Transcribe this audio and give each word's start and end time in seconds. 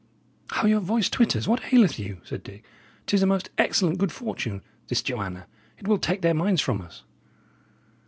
"How 0.49 0.65
your 0.65 0.79
voice 0.79 1.11
twitters! 1.11 1.47
What 1.47 1.71
aileth 1.71 1.99
you?" 1.99 2.21
said 2.23 2.41
Dick. 2.41 2.65
"'Tis 3.05 3.21
a 3.21 3.27
most 3.27 3.51
excellent 3.59 3.99
good 3.99 4.11
fortune, 4.11 4.63
this 4.87 5.03
Joanna; 5.03 5.45
it 5.77 5.87
will 5.87 5.99
take 5.99 6.23
their 6.23 6.33
minds 6.33 6.59
from 6.59 6.81
us." 6.81 7.03